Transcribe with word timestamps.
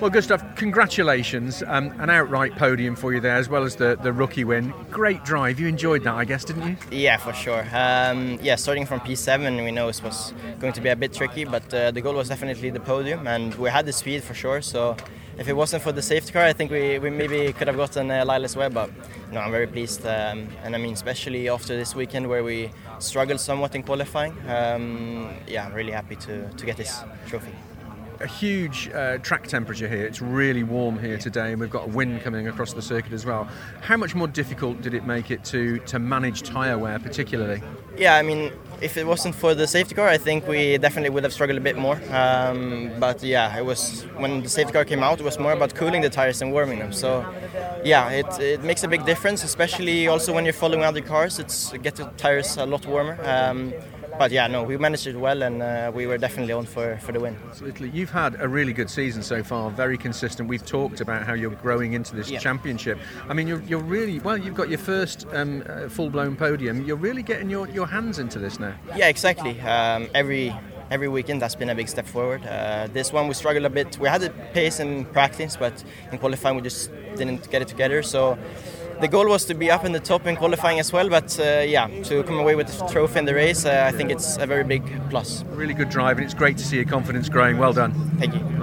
Well, 0.00 0.08
Gustav, 0.08 0.56
congratulations. 0.56 1.62
Um, 1.66 1.88
an 2.00 2.08
outright 2.08 2.56
podium 2.56 2.96
for 2.96 3.12
you 3.12 3.20
there, 3.20 3.36
as 3.36 3.50
well 3.50 3.64
as 3.64 3.76
the, 3.76 3.98
the 4.02 4.10
rookie 4.10 4.44
win. 4.44 4.72
Great 4.90 5.22
drive. 5.24 5.60
You 5.60 5.66
enjoyed 5.66 6.04
that, 6.04 6.14
I 6.14 6.24
guess, 6.24 6.42
didn't 6.42 6.66
you? 6.66 6.76
Yeah, 6.90 7.18
for 7.18 7.34
sure. 7.34 7.66
Um, 7.74 8.38
yeah, 8.40 8.56
starting 8.56 8.86
from 8.86 9.00
P7, 9.00 9.62
we 9.62 9.70
know 9.70 9.88
it 9.88 10.02
was 10.02 10.32
going 10.58 10.72
to 10.72 10.80
be 10.80 10.88
a 10.88 10.96
bit 10.96 11.12
tricky, 11.12 11.44
but 11.44 11.74
uh, 11.74 11.90
the 11.90 12.00
goal 12.00 12.14
was 12.14 12.30
definitely 12.30 12.70
the 12.70 12.80
podium, 12.80 13.26
and 13.26 13.54
we 13.56 13.68
had 13.68 13.84
the 13.84 13.92
speed 13.92 14.24
for 14.24 14.32
sure. 14.32 14.62
So 14.62 14.96
if 15.36 15.48
it 15.48 15.52
wasn't 15.52 15.82
for 15.82 15.92
the 15.92 16.00
safety 16.00 16.32
car, 16.32 16.44
I 16.44 16.54
think 16.54 16.70
we, 16.70 16.98
we 16.98 17.10
maybe 17.10 17.52
could 17.52 17.68
have 17.68 17.76
gotten 17.76 18.10
uh, 18.10 18.24
Lilas 18.24 18.56
Webb. 18.56 18.72
But 18.72 18.90
know, 19.32 19.40
I'm 19.40 19.50
very 19.50 19.66
pleased, 19.66 20.06
um, 20.06 20.48
and 20.64 20.74
I 20.74 20.78
mean, 20.78 20.94
especially 20.94 21.50
after 21.50 21.76
this 21.76 21.94
weekend 21.94 22.26
where 22.26 22.42
we 22.42 22.70
struggled 23.00 23.40
somewhat 23.40 23.74
in 23.74 23.82
qualifying. 23.82 24.34
Um, 24.48 25.34
yeah, 25.46 25.66
I'm 25.66 25.74
really 25.74 25.92
happy 25.92 26.16
to, 26.16 26.48
to 26.48 26.64
get 26.64 26.78
this 26.78 27.02
trophy 27.26 27.52
a 28.20 28.26
huge 28.26 28.88
uh, 28.90 29.18
track 29.18 29.46
temperature 29.46 29.88
here. 29.88 30.04
It's 30.04 30.20
really 30.20 30.62
warm 30.62 30.98
here 30.98 31.16
today, 31.16 31.52
and 31.52 31.60
we've 31.60 31.70
got 31.70 31.84
a 31.84 31.90
wind 31.90 32.20
coming 32.22 32.48
across 32.48 32.72
the 32.72 32.82
circuit 32.82 33.12
as 33.12 33.24
well. 33.24 33.48
How 33.80 33.96
much 33.96 34.14
more 34.14 34.28
difficult 34.28 34.82
did 34.82 34.94
it 34.94 35.06
make 35.06 35.30
it 35.30 35.44
to 35.46 35.78
to 35.80 35.98
manage 35.98 36.42
tyre 36.42 36.78
wear, 36.78 36.98
particularly? 36.98 37.62
Yeah, 37.96 38.16
I 38.16 38.22
mean, 38.22 38.52
if 38.80 38.96
it 38.96 39.06
wasn't 39.06 39.34
for 39.34 39.54
the 39.54 39.66
safety 39.66 39.94
car, 39.94 40.08
I 40.08 40.18
think 40.18 40.46
we 40.46 40.78
definitely 40.78 41.10
would 41.10 41.24
have 41.24 41.32
struggled 41.32 41.58
a 41.58 41.60
bit 41.60 41.76
more. 41.76 42.00
Um, 42.10 42.90
but 42.98 43.22
yeah, 43.22 43.56
it 43.56 43.64
was 43.64 44.02
when 44.16 44.42
the 44.42 44.48
safety 44.48 44.72
car 44.72 44.84
came 44.84 45.02
out, 45.02 45.20
it 45.20 45.24
was 45.24 45.38
more 45.38 45.52
about 45.52 45.74
cooling 45.74 46.02
the 46.02 46.10
tires 46.10 46.42
and 46.42 46.52
warming 46.52 46.78
them. 46.78 46.92
So 46.92 47.24
yeah, 47.84 48.10
it, 48.10 48.40
it 48.40 48.62
makes 48.62 48.84
a 48.84 48.88
big 48.88 49.04
difference, 49.06 49.44
especially 49.44 50.08
also 50.08 50.32
when 50.32 50.44
you're 50.44 50.52
following 50.52 50.84
other 50.84 51.00
cars. 51.00 51.38
It's 51.38 51.72
it 51.72 51.82
gets 51.82 51.98
the 51.98 52.06
tires 52.16 52.56
a 52.56 52.66
lot 52.66 52.86
warmer. 52.86 53.18
Um, 53.24 53.72
but 54.18 54.30
yeah, 54.30 54.46
no, 54.46 54.62
we 54.62 54.76
managed 54.76 55.06
it 55.06 55.16
well, 55.16 55.42
and 55.42 55.62
uh, 55.62 55.90
we 55.94 56.06
were 56.06 56.18
definitely 56.18 56.52
on 56.52 56.66
for, 56.66 56.98
for 56.98 57.12
the 57.12 57.20
win. 57.20 57.36
Absolutely, 57.48 57.90
you've 57.90 58.10
had 58.10 58.40
a 58.40 58.48
really 58.48 58.72
good 58.72 58.90
season 58.90 59.22
so 59.22 59.42
far, 59.42 59.70
very 59.70 59.96
consistent. 59.96 60.48
We've 60.48 60.64
talked 60.64 61.00
about 61.00 61.24
how 61.24 61.34
you're 61.34 61.50
growing 61.50 61.94
into 61.94 62.14
this 62.14 62.30
yeah. 62.30 62.38
championship. 62.38 62.98
I 63.28 63.34
mean, 63.34 63.48
you're, 63.48 63.62
you're 63.62 63.80
really 63.80 64.18
well. 64.20 64.36
You've 64.36 64.54
got 64.54 64.68
your 64.68 64.78
first 64.78 65.26
um, 65.32 65.62
uh, 65.68 65.88
full-blown 65.88 66.36
podium. 66.36 66.84
You're 66.84 66.96
really 66.96 67.22
getting 67.22 67.50
your, 67.50 67.68
your 67.68 67.86
hands 67.86 68.18
into 68.18 68.38
this 68.38 68.60
now. 68.60 68.74
Yeah, 68.96 69.08
exactly. 69.08 69.60
Um, 69.60 70.08
every 70.14 70.54
every 70.90 71.06
weekend 71.06 71.40
that's 71.40 71.54
been 71.54 71.70
a 71.70 71.74
big 71.74 71.88
step 71.88 72.04
forward. 72.06 72.44
Uh, 72.44 72.88
this 72.92 73.12
one 73.12 73.28
we 73.28 73.34
struggled 73.34 73.64
a 73.64 73.70
bit. 73.70 73.96
We 73.98 74.08
had 74.08 74.20
the 74.20 74.30
pace 74.52 74.80
in 74.80 75.04
practice, 75.06 75.56
but 75.56 75.84
in 76.10 76.18
qualifying 76.18 76.56
we 76.56 76.62
just 76.62 76.90
didn't 77.14 77.48
get 77.50 77.62
it 77.62 77.68
together. 77.68 78.02
So 78.02 78.36
the 79.00 79.08
goal 79.08 79.26
was 79.26 79.44
to 79.46 79.54
be 79.54 79.70
up 79.70 79.84
in 79.84 79.92
the 79.92 80.00
top 80.00 80.26
in 80.26 80.36
qualifying 80.36 80.78
as 80.78 80.92
well, 80.92 81.08
but 81.08 81.38
uh, 81.40 81.64
yeah, 81.66 81.88
to 82.04 82.22
come 82.24 82.38
away 82.38 82.54
with 82.54 82.68
the 82.68 82.86
trophy 82.86 83.18
in 83.18 83.24
the 83.24 83.34
race, 83.34 83.64
uh, 83.64 83.84
I 83.86 83.96
think 83.96 84.10
it's 84.10 84.36
a 84.36 84.46
very 84.46 84.64
big 84.64 84.82
plus. 85.10 85.44
Really 85.50 85.74
good 85.74 85.88
drive, 85.88 86.18
and 86.18 86.24
it's 86.24 86.34
great 86.34 86.58
to 86.58 86.64
see 86.64 86.76
your 86.76 86.84
confidence 86.84 87.28
growing. 87.28 87.58
Well 87.58 87.72
done. 87.72 87.92
Thank 88.18 88.34
you. 88.34 88.60